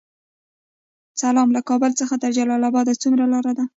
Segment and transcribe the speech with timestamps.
[1.21, 3.63] سلام، له کابل څخه تر جلال اباد څومره لاره ده؟